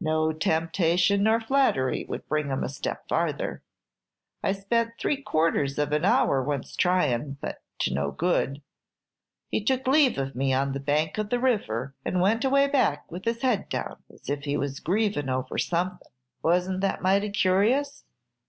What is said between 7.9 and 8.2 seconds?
no